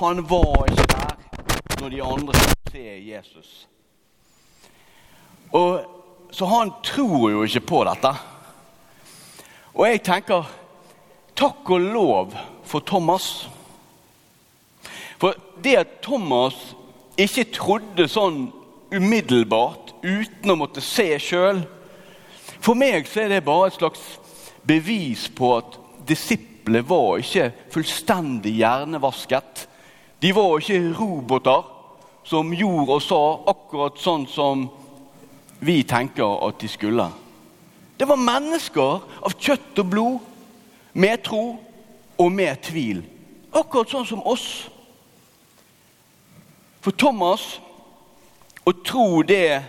[0.00, 1.14] han var ikke der
[1.80, 3.50] når de andre skulle se Jesus.
[5.52, 5.84] Og,
[6.30, 8.12] så han tror jo ikke på dette.
[9.76, 10.48] Og jeg tenker
[11.36, 13.48] takk og lov for Thomas.
[15.20, 16.56] For det at Thomas
[17.16, 18.50] ikke trodde sånn
[18.92, 21.64] umiddelbart, uten å måtte se sjøl
[22.62, 24.02] For meg så er det bare et slags
[24.66, 25.76] bevis på at
[26.08, 29.66] disiplene var ikke fullstendig hjernevasket.
[30.20, 31.66] De var ikke roboter
[32.26, 33.20] som gjorde og sa
[33.52, 34.66] akkurat sånn som
[35.60, 37.06] vi tenker at de skulle.
[37.96, 40.16] Det var mennesker av kjøtt og blod,
[40.96, 41.44] med tro
[42.16, 43.02] og med tvil.
[43.52, 44.66] Akkurat sånn som oss.
[46.80, 47.44] For Thomas
[48.66, 49.60] å tro det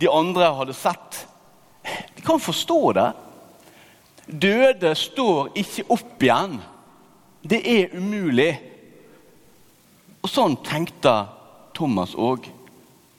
[0.00, 1.26] de andre hadde sett
[2.16, 3.06] De kan forstå det.
[4.26, 6.58] Døde står ikke opp igjen.
[7.40, 8.52] Det er umulig.
[10.20, 11.14] Og sånn tenkte
[11.76, 12.46] Thomas òg.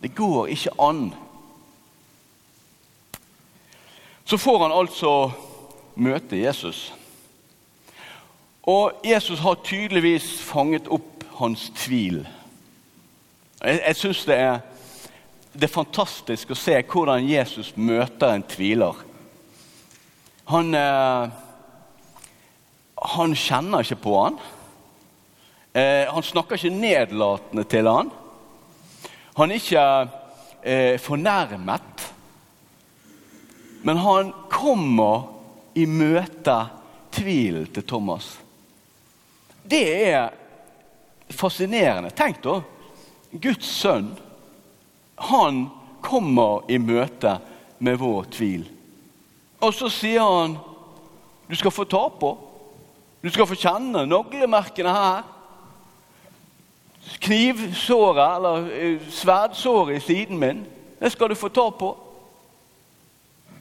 [0.01, 1.09] Det går ikke an.
[4.25, 5.31] Så får han altså
[5.99, 6.91] møte Jesus.
[8.69, 12.21] Og Jesus har tydeligvis fanget opp hans tvil.
[13.61, 14.37] Jeg, jeg syns det,
[15.53, 19.01] det, er fantastisk å se hvordan Jesus møter en tviler.
[20.53, 21.33] Han, eh,
[23.17, 24.39] han kjenner ikke på han.
[25.73, 28.09] Eh, han snakker ikke nedlatende til han.
[29.39, 29.85] Han er ikke
[30.61, 32.07] eh, fornærmet.
[33.81, 35.29] Men han kommer
[35.73, 36.57] i møte
[37.15, 38.33] tvilen til Thomas.
[39.63, 40.33] Det er
[41.31, 42.11] fascinerende.
[42.11, 42.59] Tenk da.
[43.31, 44.11] Guds sønn.
[45.31, 45.63] Han
[46.03, 47.37] kommer i møte
[47.79, 48.67] med vår tvil.
[49.61, 50.57] Og så sier han
[51.47, 52.29] du skal få ta på.
[53.21, 55.23] Du skal få kjenne naglemerkene her.
[57.21, 60.65] Knivsåret eller eh, sverdsåret i siden min.
[60.99, 61.97] Det skal du få ta på.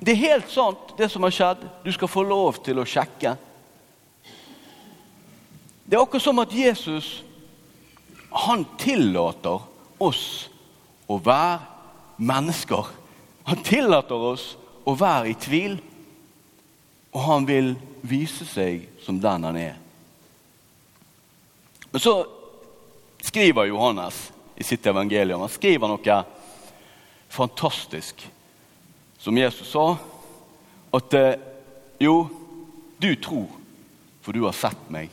[0.00, 1.64] Det er helt sant, det som har skjedd.
[1.84, 3.34] Du skal få lov til å sjekke.
[5.84, 7.24] Det er akkurat som at Jesus
[8.30, 9.60] han tillater
[9.98, 10.48] oss
[11.10, 11.58] å være
[12.22, 12.92] mennesker.
[13.48, 14.52] Han tillater oss
[14.86, 15.78] å være i tvil,
[17.10, 17.72] og han vil
[18.06, 19.74] vise seg som den han er.
[21.90, 22.14] Men så
[23.30, 26.14] skriver Johannes i sitt evangelium han skriver noe
[27.30, 28.24] fantastisk
[29.20, 29.84] som Jesus sa,
[30.90, 31.36] at eh,
[32.02, 32.24] jo,
[32.98, 33.46] du tror,
[34.24, 35.12] for du har sett meg.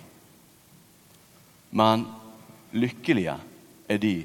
[1.70, 2.08] Men
[2.72, 3.36] lykkelige
[3.86, 4.16] er de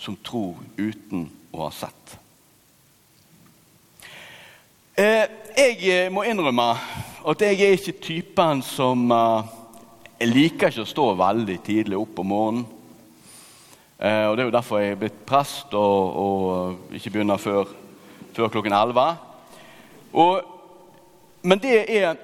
[0.00, 2.16] som tror uten å ha sett.
[4.98, 6.72] Eh, jeg eh, må innrømme
[7.28, 9.06] at jeg er ikke typen som
[10.24, 12.66] liker ikke å stå veldig tidlig opp om morgenen.
[13.98, 17.66] Og Det er jo derfor jeg er blitt prest og, og ikke begynner før
[18.38, 19.16] før klokken 11.
[20.12, 20.42] Og,
[21.42, 22.14] men det er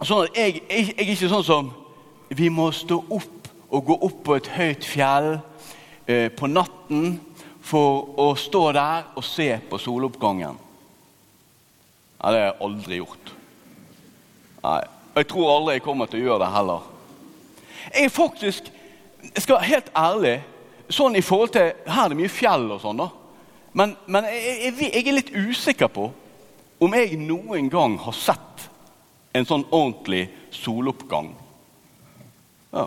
[0.00, 1.72] sånn at jeg, jeg, jeg, er ikke sånn som
[2.34, 5.34] Vi må stå opp og gå opp på et høyt fjell
[6.08, 7.18] eh, på natten
[7.64, 10.56] for å stå der og se på soloppgangen.
[10.56, 13.32] Nei, det har jeg aldri gjort.
[14.64, 14.80] Nei,
[15.14, 16.88] Jeg tror aldri jeg kommer til å gjøre det heller.
[17.92, 18.72] Jeg er faktisk,
[19.28, 20.36] jeg skal være helt ærlig,
[20.92, 23.08] sånn i forhold til Her er det mye fjell og sånn, da.
[23.74, 26.10] Men, men jeg, jeg, jeg, er litt usikker på
[26.84, 28.68] om jeg noen gang har sett
[29.34, 31.32] en sånn ordentlig soloppgang.
[32.74, 32.84] Ja,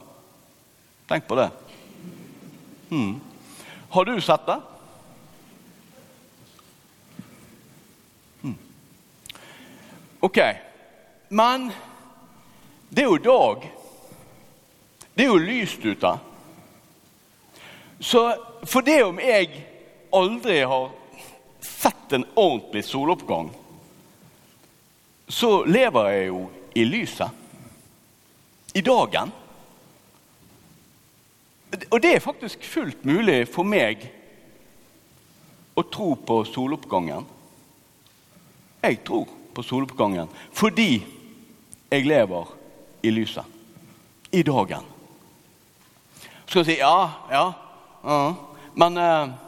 [1.09, 1.47] tenk på det.
[2.91, 3.17] Hmm.
[3.91, 4.57] Har du sett det?
[8.43, 8.55] Hmm.
[10.23, 10.39] Ok.
[11.27, 11.71] Men
[12.89, 13.67] det er jo dag.
[15.17, 16.13] Det er jo lyst ute.
[17.99, 18.21] Så
[18.65, 19.49] for det om jeg
[20.13, 20.91] aldri har
[21.59, 23.49] sett en ordentlig soloppgang,
[25.27, 26.43] så lever jeg jo
[26.73, 27.43] i lyset.
[28.73, 29.31] I dagen.
[31.89, 34.05] Og det er faktisk fullt mulig for meg
[35.77, 37.25] å tro på soloppgangen.
[38.85, 41.01] Jeg tror på soloppgangen fordi
[41.89, 42.53] jeg lever
[43.03, 43.45] i lyset.
[44.31, 44.85] I dagen.
[46.47, 46.97] Så skal jeg si ja,
[47.31, 47.45] ja,
[48.77, 49.47] Men uh,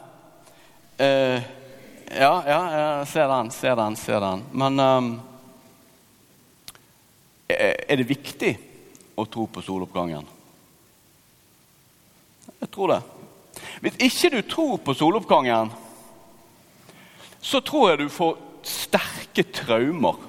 [1.00, 1.42] Uh,
[2.12, 4.42] ja, ja, jeg ser den, ser den, ser den.
[4.52, 5.06] Men um,
[7.48, 8.50] er det viktig
[9.16, 10.26] å tro på soloppgangen?
[12.50, 12.98] Jeg tror det.
[13.80, 15.72] Hvis ikke du tror på soloppgangen,
[17.40, 18.36] så tror jeg du får
[18.68, 20.20] sterke traumer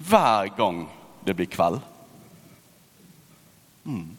[0.00, 0.86] hver gang
[1.28, 1.82] det blir kveld.
[3.84, 4.16] Mm.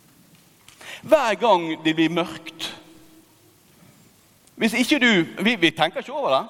[1.02, 2.73] Hver gang det blir mørkt
[4.56, 6.44] Hvis ikke du vi, vi tenker ikke over det,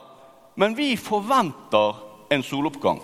[0.56, 3.02] men vi forventer en soloppgang.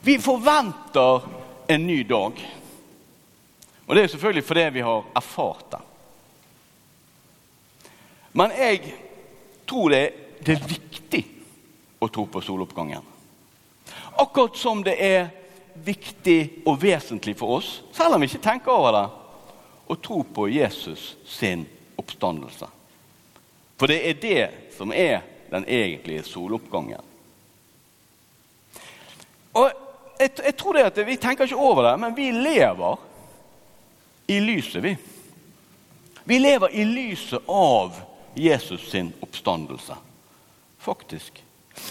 [0.00, 1.26] Vi forventer
[1.68, 2.44] en ny dag.
[3.86, 5.80] Og det er selvfølgelig fordi vi har erfart det.
[8.32, 8.94] Men jeg
[9.66, 10.04] tror det,
[10.46, 11.22] det er viktig
[12.02, 13.02] å tro på soloppgangen.
[14.18, 15.28] Akkurat som det er
[15.84, 19.04] viktig og vesentlig for oss, selv om vi ikke tenker over det,
[19.90, 21.66] å tro på Jesus sin
[22.00, 22.68] oppstandelse.
[23.78, 24.44] For det er det
[24.76, 27.02] som er den egentlige soloppgangen.
[29.54, 29.70] Og
[30.20, 32.96] jeg, jeg tror det at Vi tenker ikke over det, men vi lever
[34.26, 34.96] i lyset, vi.
[36.24, 37.98] Vi lever i lyset av
[38.34, 39.94] Jesus sin oppstandelse,
[40.80, 41.42] faktisk.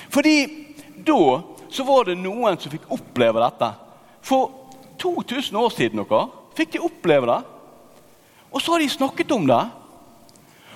[0.09, 0.65] Fordi
[1.05, 3.69] da så var det noen som fikk oppleve dette.
[4.25, 4.51] For
[5.01, 6.25] 2000 år siden dere,
[6.57, 7.39] fikk de oppleve det.
[8.53, 9.61] Og så har de snakket om det.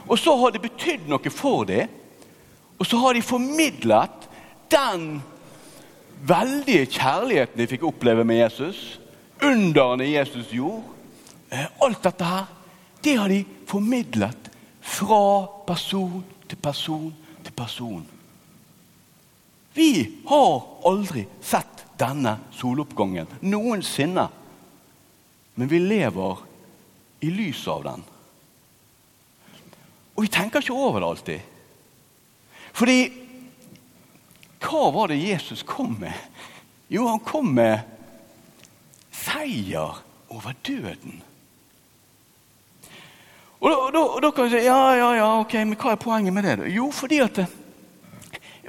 [0.07, 1.89] Og så har det betydd noe for dem.
[2.77, 4.27] Og så har de formidlet
[4.71, 5.21] den
[6.27, 8.99] veldige kjærligheten de fikk oppleve med Jesus.
[9.43, 10.83] Underne Jesus gjorde.
[11.49, 12.45] Eh, alt dette her,
[13.03, 14.51] det har de formidlet
[14.81, 17.11] fra person til person
[17.43, 18.05] til person.
[19.77, 19.91] Vi
[20.25, 20.55] har
[20.89, 24.27] aldri sett denne soloppgangen noensinne.
[25.57, 26.43] Men vi lever
[27.25, 28.03] i lys av den.
[30.17, 31.39] Og vi tenker ikke over det alltid.
[32.77, 32.97] Fordi
[34.67, 36.13] hva var det Jesus kom med?
[36.89, 37.85] Jo, han kom med
[39.13, 40.01] seier
[40.33, 41.21] over døden.
[43.57, 46.45] Og da, da, kan vi si ja, ja, ja, ok, men hva er poenget med
[46.45, 46.69] det?
[46.75, 47.41] Jo, fordi at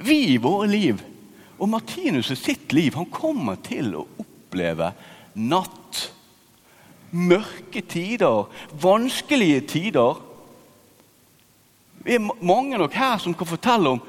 [0.01, 1.01] vi i våre liv,
[1.59, 4.93] og Martinus sitt liv, han kommer til å oppleve
[5.35, 6.05] natt.
[7.09, 8.47] Mørke tider,
[8.81, 10.21] vanskelige tider.
[12.09, 13.99] Vi er mange nok her som kan fortelle om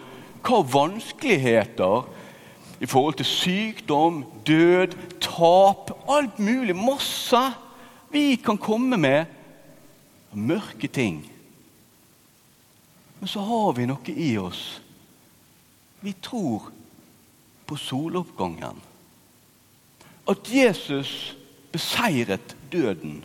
[0.40, 2.06] hva vanskeligheter
[2.80, 7.42] i forhold til sykdom, død, tap, alt mulig, masse
[8.08, 9.28] vi kan komme med
[10.32, 11.20] mørke ting.
[13.20, 14.80] Men så har vi noe i oss
[16.00, 16.70] vi tror
[17.68, 18.80] på soloppgangen.
[20.24, 21.36] At Jesus
[21.68, 23.20] beseiret døden.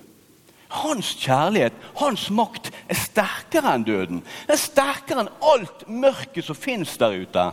[0.70, 4.24] Hans kjærlighet, hans makt, er sterkere enn døden.
[4.48, 7.46] Det er sterkere enn alt mørket som fins der ute.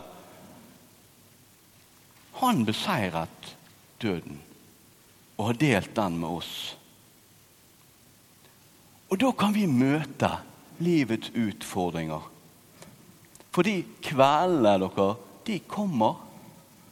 [2.41, 3.53] Han beseiret
[4.01, 4.41] døden
[5.37, 6.53] og har delt den med oss.
[9.11, 10.29] Og da kan vi møte
[10.83, 12.29] livets utfordringer
[13.53, 15.11] fordi kveldene dere,
[15.45, 16.15] de kommer.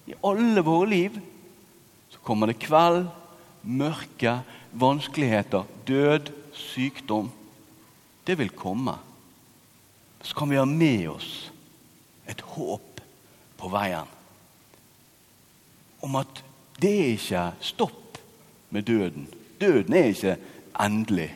[0.05, 1.15] I alle våre liv
[2.11, 3.07] så kommer det kveld,
[3.65, 4.35] mørke,
[4.71, 7.31] vanskeligheter, død, sykdom.
[8.27, 8.95] Det vil komme.
[10.21, 11.51] Så kan vi ha med oss
[12.29, 13.01] et håp
[13.57, 14.07] på veien.
[16.01, 16.43] Om at
[16.81, 18.17] det er ikke stopp
[18.69, 19.27] med døden.
[19.61, 20.37] Døden er ikke
[20.79, 21.29] endelig.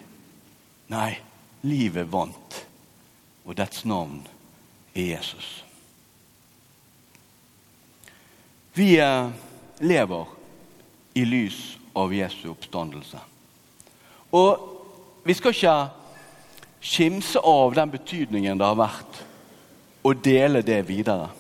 [0.90, 1.18] Nei,
[1.66, 2.60] livet vant,
[3.46, 4.22] og dets navn
[4.96, 5.66] er Jesus.
[8.76, 9.32] Vi eh,
[9.80, 10.32] lever
[11.16, 11.60] i lys
[11.96, 13.20] av Jesu oppstandelse.
[14.36, 15.78] Og vi skal ikke
[16.86, 19.22] skimse av den betydningen det har vært,
[20.06, 21.32] og dele det videre.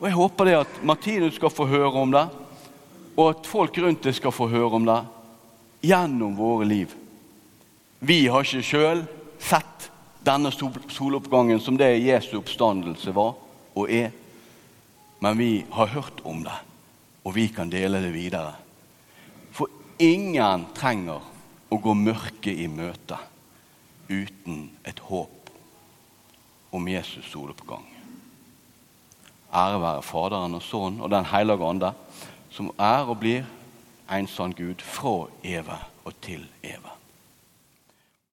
[0.00, 2.26] Og Jeg håper det at Martinus skal få høre om det,
[3.16, 5.00] og at folk rundt deg skal få høre om det
[5.84, 6.92] gjennom våre liv.
[8.00, 9.02] Vi har ikke sjøl
[9.40, 9.90] sett
[10.24, 13.34] denne soloppgangen som det Jesu oppstandelse var
[13.76, 14.10] og er.
[15.20, 16.56] Men vi har hørt om det,
[17.24, 18.54] og vi kan dele det videre.
[20.00, 21.20] Ingen trenger
[21.68, 23.18] å gå mørket i møte
[24.08, 25.50] uten et håp
[26.72, 27.84] om Jesus soloppgang.
[29.52, 31.92] Ære være Faderen og Sønnen og Den hellige ande,
[32.50, 33.44] som er og blir
[34.10, 36.99] en sann Gud fra evig og til evig.